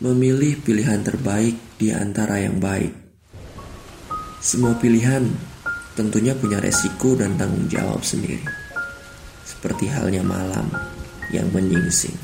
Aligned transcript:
memilih 0.00 0.56
pilihan 0.64 1.04
terbaik 1.04 1.76
di 1.76 1.92
antara 1.92 2.40
yang 2.40 2.56
baik. 2.56 2.92
Semua 4.40 4.72
pilihan 4.80 5.28
tentunya 5.92 6.32
punya 6.32 6.56
resiko 6.56 7.12
dan 7.12 7.36
tanggung 7.36 7.68
jawab 7.68 8.00
sendiri. 8.00 8.40
Seperti 9.44 9.92
halnya 9.92 10.24
malam 10.24 10.72
yang 11.28 11.52
menyingsing. 11.52 12.16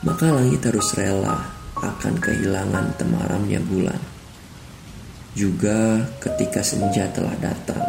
Maka 0.00 0.32
langit 0.32 0.64
harus 0.64 0.88
rela 0.96 1.36
akan 1.76 2.16
kehilangan 2.16 2.96
temaramnya 2.96 3.60
bulan. 3.60 4.00
Juga 5.36 6.08
ketika 6.16 6.64
senja 6.64 7.12
telah 7.12 7.36
datang. 7.36 7.84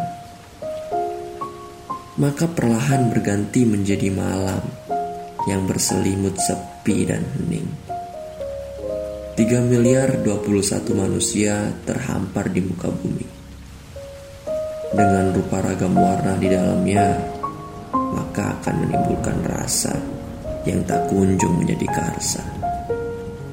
Maka 2.20 2.44
perlahan 2.44 3.08
berganti 3.08 3.64
menjadi 3.64 4.12
malam 4.12 4.60
yang 5.48 5.64
berselimut 5.64 6.36
sepi 6.36 7.08
dan 7.08 7.24
hening. 7.40 7.81
3 9.32 9.64
miliar 9.64 10.20
21 10.20 10.92
manusia 10.92 11.72
terhampar 11.88 12.52
di 12.52 12.60
muka 12.60 12.92
bumi. 12.92 13.24
Dengan 14.92 15.32
rupa 15.32 15.64
ragam 15.64 15.96
warna 15.96 16.36
di 16.36 16.52
dalamnya, 16.52 17.16
maka 17.96 18.60
akan 18.60 18.84
menimbulkan 18.84 19.40
rasa 19.48 19.96
yang 20.68 20.84
tak 20.84 21.08
kunjung 21.08 21.64
menjadi 21.64 21.88
karsa. 21.88 22.44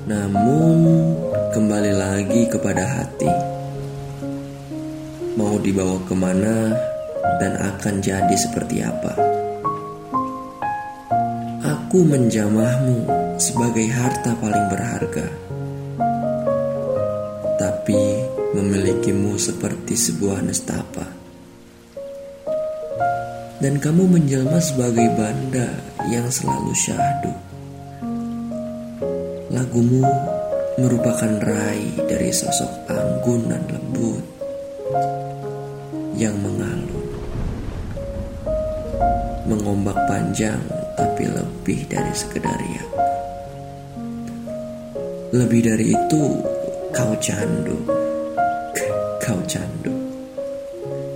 Namun, 0.03 1.15
kembali 1.55 1.95
lagi 1.95 2.51
kepada 2.51 2.84
hati. 2.84 3.31
Mau 5.39 5.63
dibawa 5.63 5.95
ke 6.03 6.11
mana 6.11 6.75
dan 7.39 7.55
akan 7.55 8.03
jadi 8.03 8.35
seperti 8.35 8.84
apa? 8.84 9.15
Aku 11.63 12.03
menjamahmu 12.03 13.07
sebagai 13.39 13.87
harta 13.95 14.35
paling 14.43 14.67
berharga 14.67 15.48
tapi 17.60 18.24
memilikimu 18.55 19.35
seperti 19.35 19.99
sebuah 19.99 20.40
nestapa. 20.48 21.04
Dan 23.60 23.76
kamu 23.76 24.07
menjelma 24.07 24.63
sebagai 24.63 25.04
banda 25.20 25.68
yang 26.07 26.32
selalu 26.32 26.71
syahdu. 26.71 27.34
Lagumu 29.51 30.07
merupakan 30.79 31.35
rai 31.43 31.91
dari 32.07 32.32
sosok 32.32 32.88
anggun 32.88 33.51
dan 33.51 33.68
lembut 33.68 34.23
yang 36.16 36.40
mengalun. 36.40 37.07
Mengombak 39.51 39.99
panjang 40.07 40.63
tapi 40.96 41.27
lebih 41.27 41.84
dari 41.91 42.13
sekedar 42.16 42.55
riak. 42.55 42.90
Lebih 45.35 45.62
dari 45.68 45.85
itu, 45.91 46.23
Kau 46.90 47.13
candu, 47.21 47.77
kau 49.21 49.37
candu, 49.45 49.93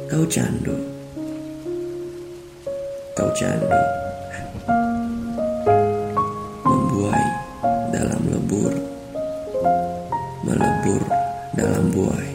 kau 0.06 0.24
candu, 0.30 0.76
kau 3.18 3.30
candu. 3.34 3.80
Membuai 6.62 7.28
dalam 7.90 8.22
lebur, 8.30 8.74
melebur 10.46 11.04
dalam 11.58 11.86
buai. 11.90 12.30